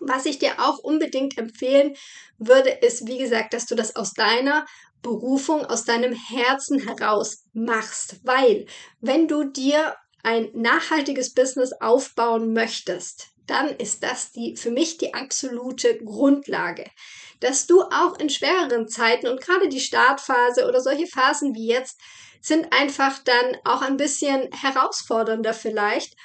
Was 0.05 0.27
ich 0.27 0.39
dir 0.39 0.59
auch 0.59 0.79
unbedingt 0.79 1.39
empfehlen 1.39 1.95
würde, 2.39 2.71
ist, 2.71 3.07
wie 3.07 3.19
gesagt, 3.19 3.55
dass 3.55 3.67
du 3.67 3.75
das 3.75 3.97
aus 3.97 4.13
deiner 4.15 4.67
Berufung, 5.03 5.65
aus 5.67 5.85
deinem 5.85 6.13
Herzen 6.13 6.79
heraus 6.79 7.45
machst. 7.53 8.21
Weil, 8.25 8.67
wenn 9.01 9.29
du 9.29 9.45
dir 9.45 9.97
ein 10.23 10.51
nachhaltiges 10.55 11.35
Business 11.35 11.73
aufbauen 11.81 12.53
möchtest, 12.53 13.29
dann 13.47 13.69
ist 13.69 14.03
das 14.03 14.33
die, 14.33 14.57
für 14.57 14.71
mich 14.71 14.99
die 14.99 15.15
absolute 15.15 15.99
Grundlage. 15.99 16.85
Dass 17.41 17.67
du 17.67 17.83
auch 17.83 18.19
in 18.19 18.31
schwereren 18.31 18.89
Zeiten 18.89 19.27
und 19.27 19.41
gerade 19.41 19.69
die 19.69 19.81
Startphase 19.81 20.69
oder 20.69 20.81
solche 20.81 21.07
Phasen 21.07 21.55
wie 21.55 21.67
jetzt 21.67 22.01
sind 22.41 22.73
einfach 22.73 23.19
dann 23.21 23.57
auch 23.65 23.83
ein 23.83 23.97
bisschen 23.97 24.49
herausfordernder 24.53 25.55
vielleicht 25.55 26.17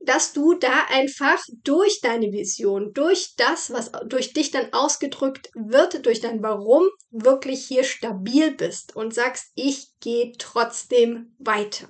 dass 0.00 0.32
du 0.32 0.54
da 0.54 0.84
einfach 0.88 1.42
durch 1.64 2.00
deine 2.00 2.32
Vision, 2.32 2.92
durch 2.94 3.34
das, 3.36 3.72
was 3.72 3.90
durch 4.06 4.32
dich 4.32 4.50
dann 4.50 4.72
ausgedrückt 4.72 5.50
wird, 5.54 6.06
durch 6.06 6.20
dein 6.20 6.42
Warum 6.42 6.88
wirklich 7.10 7.66
hier 7.66 7.84
stabil 7.84 8.52
bist 8.52 8.94
und 8.96 9.14
sagst, 9.14 9.52
ich 9.54 9.88
gehe 10.00 10.32
trotzdem 10.38 11.34
weiter. 11.38 11.88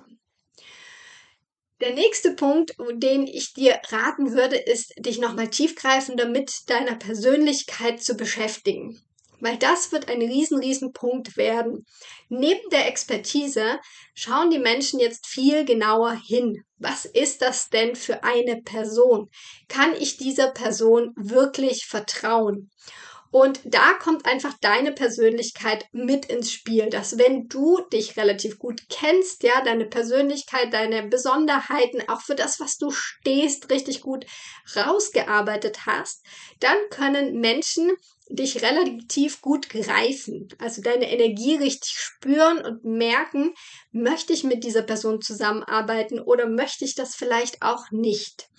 Der 1.81 1.93
nächste 1.93 2.31
Punkt, 2.31 2.75
den 2.91 3.25
ich 3.25 3.53
dir 3.53 3.79
raten 3.89 4.33
würde, 4.33 4.57
ist, 4.57 4.93
dich 4.97 5.17
nochmal 5.17 5.49
tiefgreifender 5.49 6.27
mit 6.27 6.69
deiner 6.69 6.95
Persönlichkeit 6.95 8.03
zu 8.03 8.15
beschäftigen. 8.15 9.01
Weil 9.39 9.57
das 9.57 9.91
wird 9.91 10.09
ein 10.09 10.21
riesen, 10.21 10.59
riesen 10.59 10.91
Punkt 10.93 11.37
werden. 11.37 11.85
Neben 12.27 12.69
der 12.71 12.87
Expertise 12.87 13.79
schauen 14.13 14.51
die 14.51 14.59
Menschen 14.59 14.99
jetzt 14.99 15.27
viel 15.27 15.65
genauer 15.65 16.13
hin. 16.13 16.63
Was 16.77 17.05
ist 17.05 17.41
das 17.41 17.69
denn 17.69 17.95
für 17.95 18.23
eine 18.23 18.61
Person? 18.61 19.29
Kann 19.67 19.95
ich 19.95 20.17
dieser 20.17 20.51
Person 20.51 21.13
wirklich 21.15 21.85
vertrauen? 21.85 22.69
Und 23.31 23.61
da 23.63 23.93
kommt 23.93 24.25
einfach 24.25 24.55
deine 24.59 24.91
Persönlichkeit 24.91 25.85
mit 25.91 26.25
ins 26.25 26.51
Spiel, 26.51 26.89
dass 26.89 27.19
wenn 27.19 27.47
du 27.47 27.79
dich 27.93 28.17
relativ 28.17 28.57
gut 28.57 28.81
kennst, 28.89 29.43
ja, 29.43 29.61
deine 29.63 29.85
Persönlichkeit, 29.85 30.73
deine 30.73 31.03
Besonderheiten, 31.03 32.01
auch 32.09 32.21
für 32.21 32.33
das, 32.33 32.59
was 32.59 32.77
du 32.77 32.89
stehst, 32.89 33.69
richtig 33.69 34.01
gut 34.01 34.25
rausgearbeitet 34.75 35.85
hast, 35.85 36.25
dann 36.59 36.77
können 36.89 37.39
Menschen 37.39 37.91
dich 38.29 38.61
relativ 38.61 39.41
gut 39.41 39.69
greifen, 39.69 40.47
also 40.59 40.81
deine 40.81 41.11
Energie 41.11 41.55
richtig 41.55 41.91
spüren 41.91 42.63
und 42.63 42.85
merken, 42.85 43.53
möchte 43.91 44.33
ich 44.33 44.43
mit 44.43 44.63
dieser 44.63 44.83
Person 44.83 45.21
zusammenarbeiten 45.21 46.19
oder 46.19 46.47
möchte 46.47 46.85
ich 46.85 46.95
das 46.95 47.15
vielleicht 47.15 47.61
auch 47.61 47.89
nicht. 47.91 48.49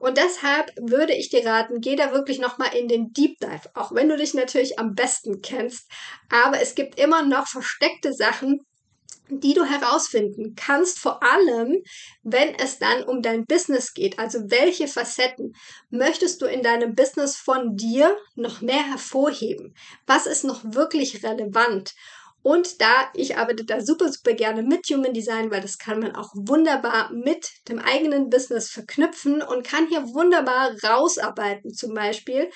Und 0.00 0.16
deshalb 0.16 0.72
würde 0.76 1.14
ich 1.14 1.28
dir 1.28 1.46
raten, 1.46 1.80
geh 1.80 1.94
da 1.94 2.12
wirklich 2.12 2.40
nochmal 2.40 2.74
in 2.74 2.88
den 2.88 3.12
Deep 3.12 3.38
Dive, 3.38 3.70
auch 3.74 3.94
wenn 3.94 4.08
du 4.08 4.16
dich 4.16 4.34
natürlich 4.34 4.78
am 4.78 4.94
besten 4.94 5.42
kennst, 5.42 5.88
aber 6.28 6.60
es 6.60 6.74
gibt 6.74 6.98
immer 6.98 7.22
noch 7.22 7.46
versteckte 7.46 8.12
Sachen, 8.12 8.60
die 9.28 9.54
du 9.54 9.64
herausfinden 9.64 10.54
kannst, 10.56 10.98
vor 10.98 11.22
allem 11.22 11.82
wenn 12.22 12.54
es 12.56 12.78
dann 12.78 13.04
um 13.04 13.22
dein 13.22 13.46
Business 13.46 13.94
geht. 13.94 14.18
Also 14.18 14.38
welche 14.50 14.88
Facetten 14.88 15.54
möchtest 15.90 16.42
du 16.42 16.46
in 16.46 16.62
deinem 16.62 16.94
Business 16.94 17.36
von 17.36 17.76
dir 17.76 18.16
noch 18.34 18.60
mehr 18.60 18.82
hervorheben? 18.82 19.74
Was 20.06 20.26
ist 20.26 20.44
noch 20.44 20.62
wirklich 20.64 21.22
relevant? 21.22 21.94
Und 22.42 22.80
da, 22.80 23.10
ich 23.14 23.36
arbeite 23.36 23.64
da 23.64 23.80
super, 23.82 24.10
super 24.10 24.32
gerne 24.32 24.62
mit 24.62 24.86
Human 24.88 25.12
Design, 25.12 25.50
weil 25.50 25.60
das 25.60 25.76
kann 25.76 26.00
man 26.00 26.16
auch 26.16 26.30
wunderbar 26.34 27.12
mit 27.12 27.50
dem 27.68 27.78
eigenen 27.78 28.30
Business 28.30 28.70
verknüpfen 28.70 29.42
und 29.42 29.66
kann 29.66 29.88
hier 29.88 30.02
wunderbar 30.14 30.72
rausarbeiten. 30.82 31.74
Zum 31.74 31.92
Beispiel, 31.92 32.50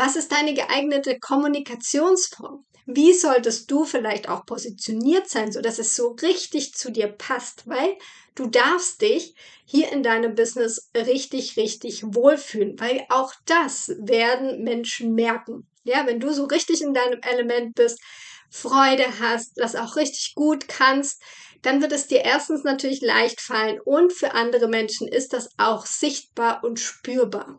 was 0.00 0.16
ist 0.16 0.32
deine 0.32 0.54
geeignete 0.54 1.18
Kommunikationsform? 1.18 2.64
Wie 2.86 3.12
solltest 3.12 3.70
du 3.70 3.84
vielleicht 3.84 4.30
auch 4.30 4.46
positioniert 4.46 5.28
sein, 5.28 5.52
so 5.52 5.60
dass 5.60 5.78
es 5.78 5.94
so 5.94 6.16
richtig 6.22 6.72
zu 6.72 6.90
dir 6.90 7.06
passt, 7.06 7.68
weil 7.68 7.98
du 8.34 8.46
darfst 8.46 9.02
dich 9.02 9.34
hier 9.66 9.92
in 9.92 10.02
deinem 10.02 10.34
Business 10.34 10.90
richtig, 10.96 11.58
richtig 11.58 12.02
wohlfühlen, 12.02 12.80
weil 12.80 13.04
auch 13.10 13.34
das 13.44 13.92
werden 13.98 14.64
Menschen 14.64 15.14
merken. 15.14 15.66
Ja, 15.84 16.06
wenn 16.06 16.18
du 16.18 16.32
so 16.32 16.44
richtig 16.44 16.80
in 16.80 16.94
deinem 16.94 17.20
Element 17.20 17.74
bist, 17.74 18.00
Freude 18.48 19.04
hast, 19.20 19.52
das 19.56 19.76
auch 19.76 19.96
richtig 19.96 20.34
gut 20.34 20.66
kannst, 20.66 21.22
dann 21.60 21.82
wird 21.82 21.92
es 21.92 22.06
dir 22.06 22.24
erstens 22.24 22.64
natürlich 22.64 23.02
leicht 23.02 23.42
fallen 23.42 23.78
und 23.84 24.14
für 24.14 24.32
andere 24.32 24.66
Menschen 24.66 25.08
ist 25.08 25.34
das 25.34 25.50
auch 25.58 25.84
sichtbar 25.84 26.64
und 26.64 26.80
spürbar. 26.80 27.58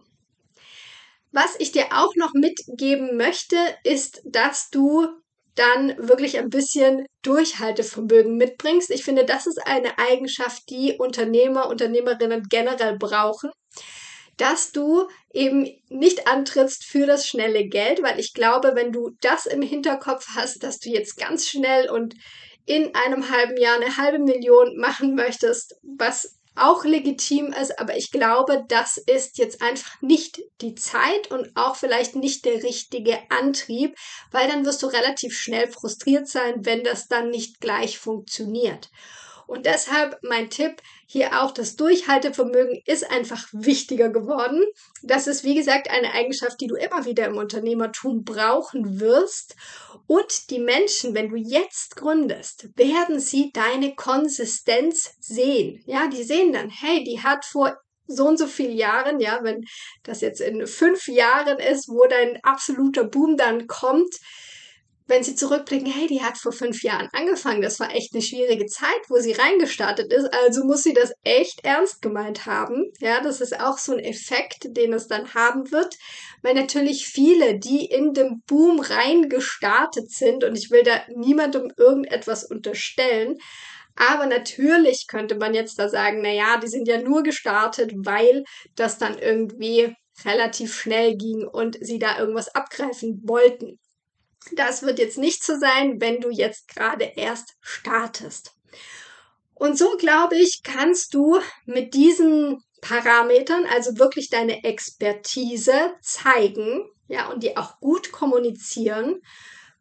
Was 1.31 1.55
ich 1.59 1.71
dir 1.71 1.85
auch 1.91 2.13
noch 2.15 2.33
mitgeben 2.33 3.15
möchte, 3.15 3.55
ist, 3.83 4.21
dass 4.25 4.69
du 4.69 5.07
dann 5.55 5.95
wirklich 5.97 6.38
ein 6.38 6.50
bisschen 6.50 7.05
Durchhaltevermögen 7.23 8.38
mitbringst. 8.38 8.89
Ich 8.89 9.03
finde, 9.03 9.25
das 9.25 9.47
ist 9.47 9.65
eine 9.65 9.97
Eigenschaft, 9.97 10.63
die 10.69 10.97
Unternehmer, 10.97 11.67
Unternehmerinnen 11.67 12.47
generell 12.50 12.97
brauchen, 12.97 13.51
dass 14.38 14.71
du 14.71 15.07
eben 15.33 15.67
nicht 15.89 16.27
antrittst 16.27 16.85
für 16.85 17.05
das 17.05 17.27
schnelle 17.27 17.67
Geld, 17.67 18.01
weil 18.01 18.19
ich 18.19 18.33
glaube, 18.33 18.71
wenn 18.75 18.91
du 18.91 19.11
das 19.21 19.45
im 19.45 19.61
Hinterkopf 19.61 20.29
hast, 20.35 20.63
dass 20.63 20.79
du 20.79 20.89
jetzt 20.89 21.17
ganz 21.17 21.47
schnell 21.47 21.89
und 21.89 22.15
in 22.65 22.93
einem 22.95 23.29
halben 23.29 23.57
Jahr 23.57 23.75
eine 23.75 23.97
halbe 23.97 24.19
Million 24.19 24.77
machen 24.77 25.15
möchtest, 25.15 25.75
was 25.83 26.38
auch 26.55 26.84
legitim 26.84 27.53
ist, 27.53 27.79
aber 27.79 27.96
ich 27.96 28.12
glaube, 28.12 28.65
das 28.67 28.98
ist 28.98 29.38
jetzt 29.38 29.62
einfach 29.62 30.01
nicht 30.01 30.41
die 30.62 30.75
Zeit 30.75 31.31
und 31.31 31.51
auch 31.55 31.75
vielleicht 31.75 32.15
nicht 32.15 32.46
der 32.46 32.63
richtige 32.63 33.17
Antrieb, 33.29 33.96
weil 34.31 34.48
dann 34.48 34.65
wirst 34.65 34.84
du 34.84 34.88
relativ 34.88 35.34
schnell 35.34 35.72
frustriert 35.72 36.27
sein, 36.27 36.65
wenn 36.65 36.84
das 36.84 37.08
dann 37.08 37.29
nicht 37.29 37.62
gleich 37.62 37.98
funktioniert. 37.98 38.89
Und 39.51 39.65
deshalb 39.65 40.17
mein 40.22 40.50
Tipp 40.50 40.81
hier 41.05 41.41
auch, 41.41 41.51
das 41.51 41.75
Durchhaltevermögen 41.75 42.81
ist 42.86 43.12
einfach 43.12 43.50
wichtiger 43.51 44.08
geworden. 44.08 44.63
Das 45.03 45.27
ist, 45.27 45.43
wie 45.43 45.55
gesagt, 45.55 45.89
eine 45.89 46.13
Eigenschaft, 46.13 46.62
die 46.62 46.67
du 46.67 46.75
immer 46.75 47.03
wieder 47.03 47.25
im 47.25 47.36
Unternehmertum 47.36 48.24
brauchen 48.24 49.01
wirst. 49.01 49.58
Und 50.08 50.51
die 50.51 50.60
Menschen, 50.60 51.15
wenn 51.15 51.27
du 51.27 51.36
jetzt 51.36 51.98
gründest, 51.98 52.70
werden 52.77 53.20
sie 53.20 53.51
deine 53.51 53.93
Konsistenz 53.93 55.15
sehen. 55.20 55.84
Ja, 55.86 56.08
die 56.08 56.24
sehen 56.24 56.53
dann, 56.53 56.70
hey, 56.70 57.03
die 57.03 57.22
hat 57.22 57.43
vor 57.43 57.77
so 58.08 58.29
und 58.29 58.38
so 58.38 58.48
vielen 58.48 58.77
Jahren, 58.77 59.20
ja, 59.20 59.41
wenn 59.43 59.65
das 60.03 60.22
jetzt 60.22 60.39
in 60.39 60.65
fünf 60.65 61.10
Jahren 61.10 61.60
ist, 61.60 61.89
wo 61.89 62.05
dein 62.05 62.41
absoluter 62.43 63.03
Boom 63.03 63.36
dann 63.36 63.67
kommt, 63.67 64.15
wenn 65.12 65.25
sie 65.25 65.36
zurückblicken, 65.36 65.91
hey, 65.91 66.08
die 66.08 66.24
hat 66.24 66.38
vor 66.38 66.53
fünf 66.53 66.84
Jahren 66.84 67.10
angefangen, 67.12 67.62
das 67.62 67.82
war 67.82 67.94
echt 67.94 68.13
eine 68.13 68.22
schwierige 68.22 68.65
Zeit, 68.65 69.01
wo 69.10 69.18
sie 69.18 69.34
reingestartet 69.34 70.12
ist, 70.13 70.34
also 70.34 70.63
muss 70.63 70.84
sie 70.84 70.94
das 70.94 71.12
echt 71.24 71.65
ernst 71.65 72.01
gemeint 72.01 72.46
haben. 72.46 72.86
Ja, 73.00 73.20
das 73.20 73.41
ist 73.41 73.60
auch 73.60 73.77
so 73.77 73.91
ein 73.91 74.00
Effekt, 74.00 74.68
den 74.77 74.94
es 74.94 75.08
dann 75.08 75.34
haben 75.34 75.70
wird, 75.70 75.98
weil 76.44 76.53
natürlich 76.53 77.08
viele, 77.08 77.60
die 77.60 77.86
in 77.86 78.13
dem 78.13 78.41
Boom 78.48 78.80
reingestartet 78.80 80.10
sind, 80.10 80.46
und 80.46 80.58
ich 80.58 80.72
will 80.72 80.84
da 80.84 81.01
niemandem 81.13 81.74
irgendetwas 81.75 82.46
unterstellen, 82.46 83.36
aber 83.98 84.27
natürlich 84.27 85.08
könnte 85.10 85.36
man 85.36 85.53
jetzt 85.53 85.77
da 85.77 85.89
sagen, 85.89 86.22
na 86.22 86.32
ja, 86.32 86.58
die 86.58 86.70
sind 86.70 86.88
ja 86.88 87.01
nur 87.01 87.24
gestartet, 87.24 87.91
weil 87.98 88.46
das 88.75 88.98
dann 88.98 89.20
irgendwie 89.20 89.94
relativ 90.24 90.74
schnell 90.74 91.18
ging 91.18 91.46
und 91.46 91.77
sie 91.82 92.00
da 92.00 92.18
irgendwas 92.18 92.56
abgreifen 92.56 93.22
wollten. 93.25 93.77
Das 94.53 94.83
wird 94.83 95.00
jetzt 95.00 95.17
nicht 95.17 95.43
so 95.43 95.57
sein, 95.57 96.01
wenn 96.01 96.19
du 96.19 96.29
jetzt 96.29 96.67
gerade 96.67 97.05
erst 97.15 97.55
startest. 97.62 98.53
Und 99.53 99.77
so 99.77 99.95
glaube 99.98 100.38
ich, 100.38 100.62
kannst 100.63 101.13
du 101.13 101.39
mit 101.65 101.93
diesen 101.93 102.63
Parametern, 102.81 103.65
also 103.67 104.00
wirklich 104.00 104.29
deine 104.29 104.63
Expertise 104.63 105.93
zeigen, 106.01 106.89
ja, 107.07 107.29
und 107.29 107.43
die 107.43 107.55
auch 107.57 107.79
gut 107.79 108.12
kommunizieren, 108.12 109.21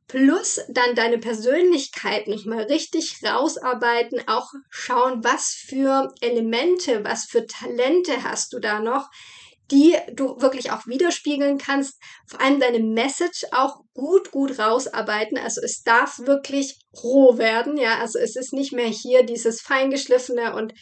plus 0.07 0.61
dann 0.69 0.95
deine 0.95 1.19
Persönlichkeit 1.19 2.29
nochmal 2.29 2.65
richtig 2.65 3.23
rausarbeiten, 3.25 4.27
auch 4.27 4.51
schauen, 4.69 5.25
was 5.25 5.55
für 5.55 6.13
Elemente, 6.21 7.05
was 7.05 7.25
für 7.25 7.47
Talente 7.47 8.25
hast 8.25 8.53
du 8.53 8.59
da 8.59 8.81
noch, 8.81 9.09
die 9.71 9.97
du 10.13 10.41
wirklich 10.41 10.71
auch 10.71 10.87
widerspiegeln 10.87 11.59
kannst. 11.59 12.01
Vor 12.29 12.41
allem 12.41 12.61
deine 12.61 12.81
Message 12.81 13.45
auch 13.53 13.81
gut, 13.95 14.31
gut 14.31 14.59
rausarbeiten. 14.59 15.39
Also 15.39 15.61
es 15.63 15.83
darf 15.83 16.19
wirklich 16.21 16.79
roh 17.03 17.39
werden. 17.39 17.77
Ja, 17.77 17.99
also 17.99 18.19
es 18.19 18.37
ist 18.37 18.53
nicht 18.53 18.73
mehr 18.73 18.89
hier 18.89 19.25
dieses 19.25 19.61
feingeschliffene 19.61 20.55
und 20.55 20.73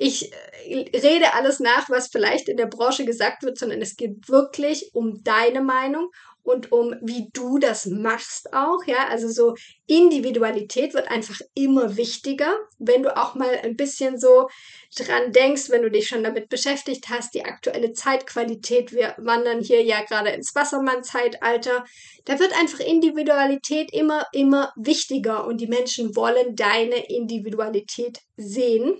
ich 0.00 0.32
äh, 0.32 0.96
rede 0.96 1.34
alles 1.34 1.58
nach, 1.58 1.90
was 1.90 2.08
vielleicht 2.10 2.48
in 2.48 2.56
der 2.56 2.66
Branche 2.66 3.04
gesagt 3.04 3.42
wird, 3.42 3.58
sondern 3.58 3.82
es 3.82 3.96
geht 3.96 4.28
wirklich 4.28 4.90
um 4.92 5.22
deine 5.24 5.60
Meinung 5.60 6.10
und 6.48 6.72
um 6.72 6.94
wie 7.02 7.28
du 7.34 7.58
das 7.58 7.84
machst 7.84 8.54
auch, 8.54 8.82
ja, 8.86 9.08
also 9.08 9.28
so 9.28 9.54
Individualität 9.86 10.94
wird 10.94 11.10
einfach 11.10 11.40
immer 11.54 11.98
wichtiger, 11.98 12.56
wenn 12.78 13.02
du 13.02 13.14
auch 13.14 13.34
mal 13.34 13.54
ein 13.62 13.76
bisschen 13.76 14.18
so 14.18 14.48
dran 14.96 15.32
denkst, 15.32 15.68
wenn 15.68 15.82
du 15.82 15.90
dich 15.90 16.08
schon 16.08 16.24
damit 16.24 16.48
beschäftigt 16.48 17.10
hast, 17.10 17.34
die 17.34 17.44
aktuelle 17.44 17.92
Zeitqualität, 17.92 18.92
wir 18.92 19.14
wandern 19.18 19.60
hier 19.60 19.82
ja 19.82 20.02
gerade 20.02 20.30
ins 20.30 20.54
Wassermann-Zeitalter, 20.54 21.84
da 22.24 22.38
wird 22.38 22.58
einfach 22.58 22.80
Individualität 22.80 23.92
immer, 23.92 24.26
immer 24.32 24.72
wichtiger 24.76 25.46
und 25.46 25.60
die 25.60 25.66
Menschen 25.66 26.16
wollen 26.16 26.56
deine 26.56 27.10
Individualität 27.10 28.20
sehen 28.38 28.96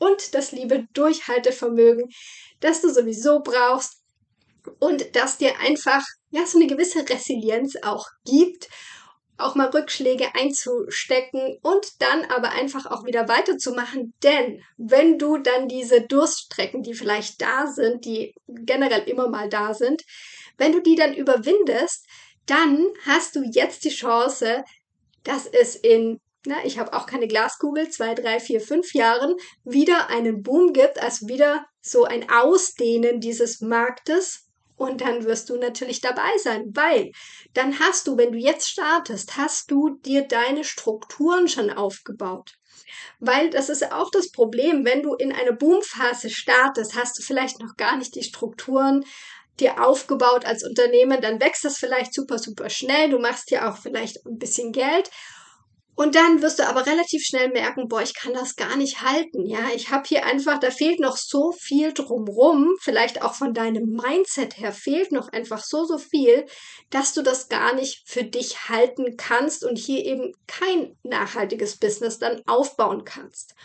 und 0.00 0.34
das 0.34 0.50
liebe 0.50 0.88
Durchhaltevermögen, 0.94 2.10
das 2.60 2.80
du 2.80 2.90
sowieso 2.90 3.40
brauchst, 3.40 3.97
und 4.78 5.16
das 5.16 5.38
dir 5.38 5.58
einfach 5.60 6.02
ja 6.30 6.46
so 6.46 6.58
eine 6.58 6.66
gewisse 6.66 7.08
Resilienz 7.08 7.76
auch 7.82 8.06
gibt, 8.24 8.68
auch 9.38 9.54
mal 9.54 9.68
Rückschläge 9.68 10.34
einzustecken 10.34 11.58
und 11.62 11.86
dann 12.00 12.24
aber 12.24 12.50
einfach 12.50 12.86
auch 12.86 13.04
wieder 13.04 13.28
weiterzumachen. 13.28 14.12
Denn 14.22 14.62
wenn 14.76 15.18
du 15.18 15.38
dann 15.38 15.68
diese 15.68 16.02
Durststrecken, 16.02 16.82
die 16.82 16.94
vielleicht 16.94 17.40
da 17.40 17.66
sind, 17.66 18.04
die 18.04 18.34
generell 18.48 19.08
immer 19.08 19.28
mal 19.28 19.48
da 19.48 19.74
sind, 19.74 20.02
wenn 20.56 20.72
du 20.72 20.80
die 20.80 20.96
dann 20.96 21.14
überwindest, 21.14 22.04
dann 22.46 22.88
hast 23.06 23.36
du 23.36 23.42
jetzt 23.44 23.84
die 23.84 23.90
Chance, 23.90 24.64
dass 25.22 25.46
es 25.46 25.76
in 25.76 26.20
na, 26.46 26.64
ich 26.64 26.78
habe 26.78 26.94
auch 26.94 27.06
keine 27.06 27.28
Glaskugel, 27.28 27.90
zwei, 27.90 28.14
drei, 28.14 28.40
vier, 28.40 28.60
fünf 28.60 28.94
Jahren 28.94 29.34
wieder 29.64 30.08
einen 30.08 30.42
Boom 30.42 30.72
gibt, 30.72 31.00
also 31.02 31.28
wieder 31.28 31.66
so 31.80 32.04
ein 32.04 32.30
Ausdehnen 32.30 33.20
dieses 33.20 33.60
Marktes. 33.60 34.47
Und 34.78 35.00
dann 35.00 35.24
wirst 35.24 35.50
du 35.50 35.56
natürlich 35.56 36.00
dabei 36.00 36.38
sein, 36.42 36.70
weil 36.72 37.10
dann 37.52 37.80
hast 37.80 38.06
du, 38.06 38.16
wenn 38.16 38.32
du 38.32 38.38
jetzt 38.38 38.68
startest, 38.68 39.36
hast 39.36 39.70
du 39.72 39.98
dir 40.04 40.22
deine 40.22 40.62
Strukturen 40.62 41.48
schon 41.48 41.70
aufgebaut. 41.70 42.54
Weil 43.18 43.50
das 43.50 43.68
ist 43.68 43.92
auch 43.92 44.10
das 44.10 44.30
Problem, 44.30 44.84
wenn 44.84 45.02
du 45.02 45.14
in 45.14 45.32
eine 45.32 45.52
Boomphase 45.52 46.30
startest, 46.30 46.94
hast 46.94 47.18
du 47.18 47.22
vielleicht 47.22 47.60
noch 47.60 47.76
gar 47.76 47.96
nicht 47.96 48.14
die 48.14 48.22
Strukturen 48.22 49.04
dir 49.58 49.84
aufgebaut 49.84 50.44
als 50.44 50.62
Unternehmen, 50.62 51.20
dann 51.20 51.40
wächst 51.40 51.64
das 51.64 51.78
vielleicht 51.78 52.14
super, 52.14 52.38
super 52.38 52.70
schnell. 52.70 53.10
Du 53.10 53.18
machst 53.18 53.50
dir 53.50 53.68
auch 53.68 53.76
vielleicht 53.76 54.24
ein 54.24 54.38
bisschen 54.38 54.70
Geld 54.70 55.10
und 55.98 56.14
dann 56.14 56.42
wirst 56.42 56.60
du 56.60 56.68
aber 56.68 56.86
relativ 56.86 57.24
schnell 57.24 57.48
merken, 57.48 57.88
boah, 57.88 58.00
ich 58.00 58.14
kann 58.14 58.32
das 58.32 58.54
gar 58.54 58.76
nicht 58.76 59.02
halten. 59.02 59.44
Ja, 59.44 59.70
ich 59.74 59.90
habe 59.90 60.06
hier 60.06 60.24
einfach, 60.24 60.60
da 60.60 60.70
fehlt 60.70 61.00
noch 61.00 61.16
so 61.16 61.50
viel 61.50 61.92
drumrum. 61.92 62.76
Vielleicht 62.80 63.20
auch 63.22 63.34
von 63.34 63.52
deinem 63.52 63.96
Mindset 64.00 64.58
her 64.58 64.70
fehlt 64.70 65.10
noch 65.10 65.32
einfach 65.32 65.60
so, 65.60 65.84
so 65.84 65.98
viel, 65.98 66.46
dass 66.90 67.14
du 67.14 67.22
das 67.22 67.48
gar 67.48 67.74
nicht 67.74 68.08
für 68.08 68.22
dich 68.22 68.68
halten 68.68 69.16
kannst 69.16 69.64
und 69.64 69.76
hier 69.76 70.04
eben 70.04 70.34
kein 70.46 70.96
nachhaltiges 71.02 71.78
Business 71.78 72.20
dann 72.20 72.42
aufbauen 72.46 73.02
kannst. 73.04 73.56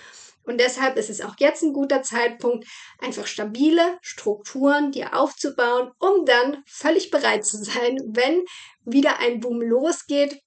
Und 0.44 0.60
deshalb 0.60 0.98
ist 0.98 1.12
es 1.12 1.22
auch 1.22 1.36
jetzt 1.38 1.62
ein 1.62 1.72
guter 1.72 2.02
Zeitpunkt, 2.02 2.66
einfach 2.98 3.28
stabile 3.28 4.00
Strukturen 4.02 4.92
dir 4.92 5.16
aufzubauen, 5.16 5.92
um 6.00 6.26
dann 6.26 6.64
völlig 6.66 7.12
bereit 7.12 7.46
zu 7.46 7.58
sein, 7.64 8.00
wenn 8.08 8.44
wieder 8.86 9.20
ein 9.20 9.40
Boom 9.40 9.62
losgeht, 9.62 10.42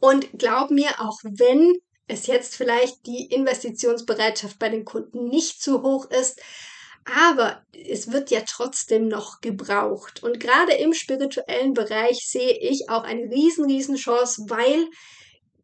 und 0.00 0.28
glaub 0.38 0.70
mir, 0.70 0.90
auch 0.98 1.18
wenn 1.22 1.74
es 2.08 2.26
jetzt 2.26 2.56
vielleicht 2.56 3.06
die 3.06 3.26
Investitionsbereitschaft 3.26 4.58
bei 4.58 4.68
den 4.68 4.84
Kunden 4.84 5.28
nicht 5.28 5.62
zu 5.62 5.82
hoch 5.82 6.10
ist, 6.10 6.40
aber 7.28 7.62
es 7.72 8.12
wird 8.12 8.30
ja 8.30 8.40
trotzdem 8.46 9.08
noch 9.08 9.40
gebraucht. 9.40 10.22
Und 10.22 10.38
gerade 10.38 10.74
im 10.74 10.92
spirituellen 10.92 11.72
Bereich 11.72 12.28
sehe 12.28 12.58
ich 12.58 12.90
auch 12.90 13.04
eine 13.04 13.30
riesen, 13.30 13.64
riesen 13.64 13.96
Chance, 13.96 14.44
weil 14.48 14.88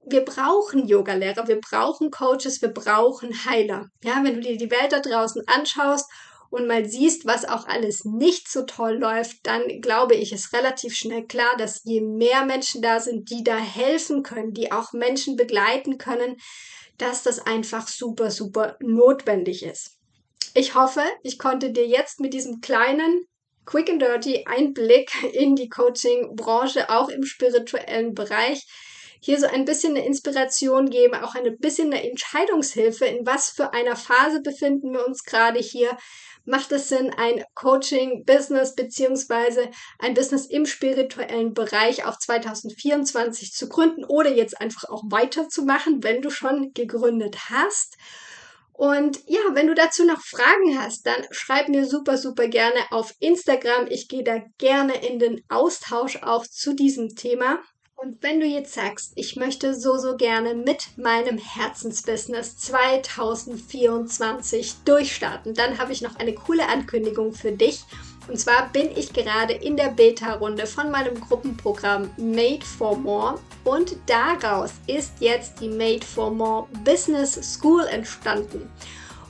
wir 0.08 0.24
brauchen 0.24 0.86
Yogalehrer, 0.86 1.48
wir 1.48 1.60
brauchen 1.60 2.10
Coaches, 2.10 2.62
wir 2.62 2.68
brauchen 2.68 3.44
Heiler. 3.44 3.86
Ja, 4.04 4.22
wenn 4.22 4.34
du 4.34 4.40
dir 4.40 4.56
die 4.56 4.70
Welt 4.70 4.92
da 4.92 5.00
draußen 5.00 5.42
anschaust 5.46 6.08
und 6.56 6.66
mal 6.66 6.84
siehst, 6.88 7.26
was 7.26 7.44
auch 7.44 7.66
alles 7.66 8.04
nicht 8.04 8.50
so 8.50 8.62
toll 8.62 8.98
läuft, 8.98 9.46
dann 9.46 9.80
glaube 9.80 10.14
ich, 10.14 10.32
ist 10.32 10.52
relativ 10.52 10.94
schnell 10.94 11.26
klar, 11.26 11.56
dass 11.56 11.82
je 11.84 12.00
mehr 12.00 12.44
Menschen 12.44 12.82
da 12.82 13.00
sind, 13.00 13.30
die 13.30 13.44
da 13.44 13.56
helfen 13.56 14.22
können, 14.22 14.52
die 14.52 14.72
auch 14.72 14.92
Menschen 14.92 15.36
begleiten 15.36 15.98
können, 15.98 16.36
dass 16.98 17.22
das 17.22 17.38
einfach 17.38 17.88
super, 17.88 18.30
super 18.30 18.76
notwendig 18.80 19.62
ist. 19.62 19.98
Ich 20.54 20.74
hoffe, 20.74 21.02
ich 21.22 21.38
konnte 21.38 21.70
dir 21.70 21.86
jetzt 21.86 22.20
mit 22.20 22.32
diesem 22.32 22.60
kleinen 22.60 23.26
Quick 23.66 23.90
and 23.90 24.00
Dirty 24.00 24.44
Einblick 24.46 25.10
in 25.34 25.56
die 25.56 25.68
Coaching-Branche, 25.68 26.88
auch 26.88 27.08
im 27.08 27.24
spirituellen 27.24 28.14
Bereich, 28.14 28.66
hier 29.20 29.40
so 29.40 29.46
ein 29.46 29.64
bisschen 29.64 29.96
eine 29.96 30.06
Inspiration 30.06 30.88
geben, 30.88 31.14
auch 31.16 31.34
ein 31.34 31.58
bisschen 31.58 31.92
eine 31.92 32.08
Entscheidungshilfe, 32.08 33.06
in 33.06 33.26
was 33.26 33.50
für 33.50 33.72
einer 33.72 33.96
Phase 33.96 34.40
befinden 34.40 34.92
wir 34.92 35.06
uns 35.06 35.24
gerade 35.24 35.58
hier, 35.58 35.96
macht 36.46 36.72
es 36.72 36.88
Sinn, 36.88 37.12
ein 37.16 37.44
Coaching-Business 37.54 38.74
beziehungsweise 38.74 39.70
ein 39.98 40.14
Business 40.14 40.46
im 40.46 40.66
spirituellen 40.66 41.54
Bereich 41.54 42.04
auch 42.04 42.18
2024 42.18 43.52
zu 43.52 43.68
gründen 43.68 44.04
oder 44.04 44.32
jetzt 44.32 44.60
einfach 44.60 44.88
auch 44.88 45.02
weiterzumachen, 45.08 46.02
wenn 46.02 46.22
du 46.22 46.30
schon 46.30 46.72
gegründet 46.72 47.50
hast. 47.50 47.96
Und 48.72 49.20
ja, 49.26 49.40
wenn 49.52 49.68
du 49.68 49.74
dazu 49.74 50.04
noch 50.04 50.20
Fragen 50.20 50.78
hast, 50.78 51.06
dann 51.06 51.24
schreib 51.30 51.68
mir 51.68 51.86
super, 51.86 52.18
super 52.18 52.46
gerne 52.46 52.80
auf 52.90 53.14
Instagram. 53.20 53.86
Ich 53.88 54.06
gehe 54.06 54.22
da 54.22 54.42
gerne 54.58 54.94
in 55.06 55.18
den 55.18 55.42
Austausch 55.48 56.22
auch 56.22 56.46
zu 56.46 56.74
diesem 56.74 57.16
Thema. 57.16 57.58
Und 57.98 58.22
wenn 58.22 58.40
du 58.40 58.46
jetzt 58.46 58.74
sagst, 58.74 59.12
ich 59.14 59.36
möchte 59.36 59.74
so, 59.74 59.96
so 59.96 60.18
gerne 60.18 60.54
mit 60.54 60.98
meinem 60.98 61.38
Herzensbusiness 61.38 62.58
2024 62.58 64.74
durchstarten, 64.84 65.54
dann 65.54 65.78
habe 65.78 65.92
ich 65.92 66.02
noch 66.02 66.16
eine 66.16 66.34
coole 66.34 66.68
Ankündigung 66.68 67.32
für 67.32 67.52
dich. 67.52 67.84
Und 68.28 68.38
zwar 68.38 68.68
bin 68.70 68.90
ich 68.94 69.14
gerade 69.14 69.54
in 69.54 69.78
der 69.78 69.88
Beta-Runde 69.88 70.66
von 70.66 70.90
meinem 70.90 71.18
Gruppenprogramm 71.18 72.10
Made 72.18 72.66
for 72.66 72.98
More 72.98 73.40
und 73.64 73.96
daraus 74.04 74.72
ist 74.86 75.14
jetzt 75.20 75.58
die 75.60 75.70
Made 75.70 76.04
for 76.04 76.30
More 76.30 76.68
Business 76.84 77.54
School 77.54 77.86
entstanden. 77.86 78.70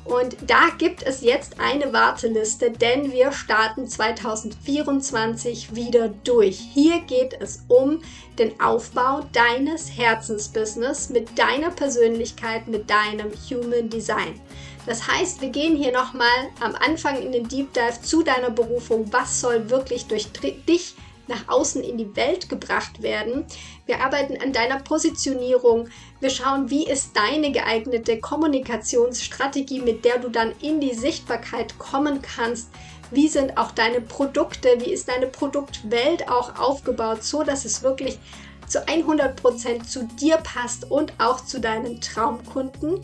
Und 0.09 0.37
da 0.47 0.69
gibt 0.79 1.03
es 1.03 1.21
jetzt 1.23 1.59
eine 1.59 1.93
Warteliste, 1.93 2.71
denn 2.71 3.11
wir 3.13 3.33
starten 3.33 3.89
2024 3.89 5.75
wieder 5.75 6.09
durch. 6.09 6.59
Hier 6.73 7.01
geht 7.01 7.37
es 7.41 7.65
um 7.67 8.01
den 8.39 8.61
Aufbau 8.61 9.27
deines 9.33 9.97
Herzensbusiness 9.97 11.11
mit 11.11 11.37
deiner 11.37 11.71
Persönlichkeit, 11.71 12.69
mit 12.69 12.89
deinem 12.89 13.33
Human 13.51 13.89
Design. 13.89 14.41
Das 14.87 15.09
heißt, 15.09 15.41
wir 15.41 15.49
gehen 15.49 15.77
hier 15.77 15.93
nochmal 15.93 16.29
am 16.61 16.77
Anfang 16.77 17.21
in 17.21 17.33
den 17.33 17.49
Deep 17.49 17.75
Dive 17.75 18.01
zu 18.01 18.23
deiner 18.23 18.51
Berufung. 18.51 19.13
Was 19.13 19.41
soll 19.41 19.69
wirklich 19.71 20.07
durch 20.07 20.29
dich 20.69 20.95
nach 21.29 21.49
außen 21.49 21.83
in 21.83 21.99
die 21.99 22.15
Welt 22.17 22.49
gebracht 22.49 23.03
werden. 23.03 23.45
Wir 23.87 24.01
arbeiten 24.01 24.41
an 24.41 24.53
deiner 24.53 24.81
Positionierung. 24.81 25.89
Wir 26.21 26.31
schauen, 26.31 26.71
wie 26.71 26.87
ist 26.87 27.17
deine 27.17 27.53
geeignete 27.53 28.21
Kommunikationsstrategie, 28.21 29.81
mit 29.81 30.05
der 30.05 30.19
du 30.19 30.29
dann 30.29 30.53
in 30.61 30.81
die 30.81 30.95
Sichtbarkeit 30.95 31.79
kommen 31.79 32.23
kannst. 32.23 32.69
Wie 33.11 33.29
sind 33.29 33.57
auch 33.57 33.71
deine 33.71 34.01
Produkte? 34.01 34.69
Wie 34.79 34.93
ist 34.93 35.09
deine 35.09 35.27
Produktwelt 35.27 36.29
auch 36.29 36.59
aufgebaut, 36.59 37.23
so 37.23 37.43
dass 37.43 37.65
es 37.65 37.83
wirklich 37.83 38.19
zu 38.67 38.85
100% 38.85 39.85
zu 39.87 40.05
dir 40.05 40.39
passt 40.39 40.91
und 40.91 41.13
auch 41.19 41.45
zu 41.45 41.61
deinen 41.61 42.01
Traumkunden. 42.01 43.01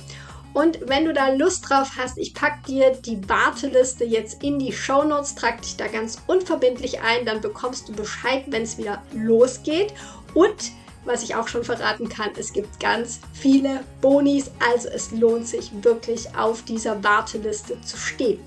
Und 0.55 0.79
wenn 0.87 1.07
du 1.07 1.13
da 1.13 1.33
Lust 1.33 1.69
drauf 1.69 1.93
hast, 1.97 2.19
ich 2.19 2.35
packe 2.35 2.67
dir 2.67 2.91
die 2.91 3.27
Warteliste 3.29 4.05
jetzt 4.05 4.43
in 4.43 4.59
die 4.59 4.73
Show 4.73 5.03
Notes, 5.03 5.35
trag 5.35 5.63
dich 5.63 5.77
da 5.77 5.87
ganz 5.87 6.19
unverbindlich 6.27 7.01
ein, 7.01 7.25
dann 7.25 7.41
bekommst 7.41 7.89
du 7.89 7.93
Bescheid, 7.93 8.45
wenn 8.49 8.63
es 8.63 8.77
wieder 8.77 9.03
losgeht. 9.15 9.95
Und 10.35 10.73
was 11.05 11.23
ich 11.23 11.35
auch 11.35 11.49
schon 11.49 11.65
verraten 11.65 12.09
kann, 12.09 12.31
es 12.39 12.53
gibt 12.53 12.79
ganz 12.81 13.21
viele 13.33 13.81
Bonis, 14.01 14.51
also 14.73 14.89
es 14.89 15.11
lohnt 15.11 15.49
sich 15.49 15.71
wirklich 15.83 16.29
auf 16.37 16.63
dieser 16.63 17.03
Warteliste 17.03 17.81
zu 17.81 17.97
stehen. 17.97 18.39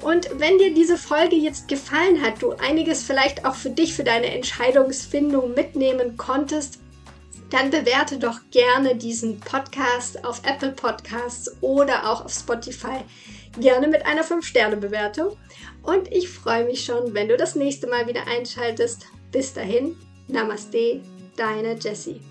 Und 0.00 0.28
wenn 0.34 0.58
dir 0.58 0.74
diese 0.74 0.96
Folge 0.96 1.36
jetzt 1.36 1.68
gefallen 1.68 2.22
hat, 2.22 2.42
du 2.42 2.52
einiges 2.52 3.04
vielleicht 3.04 3.44
auch 3.44 3.54
für 3.54 3.70
dich, 3.70 3.94
für 3.94 4.02
deine 4.02 4.34
Entscheidungsfindung 4.34 5.54
mitnehmen 5.54 6.16
konntest, 6.16 6.80
dann 7.52 7.70
bewerte 7.70 8.18
doch 8.18 8.40
gerne 8.50 8.96
diesen 8.96 9.38
Podcast 9.38 10.24
auf 10.24 10.40
Apple 10.44 10.72
Podcasts 10.72 11.54
oder 11.60 12.10
auch 12.10 12.24
auf 12.24 12.32
Spotify. 12.32 13.04
Gerne 13.60 13.88
mit 13.88 14.06
einer 14.06 14.24
5-Sterne-Bewertung. 14.24 15.36
Und 15.82 16.10
ich 16.10 16.30
freue 16.30 16.64
mich 16.64 16.84
schon, 16.84 17.12
wenn 17.12 17.28
du 17.28 17.36
das 17.36 17.54
nächste 17.54 17.88
Mal 17.88 18.06
wieder 18.06 18.26
einschaltest. 18.26 19.06
Bis 19.30 19.52
dahin, 19.52 19.96
Namaste, 20.28 21.02
deine 21.36 21.74
Jessie. 21.74 22.22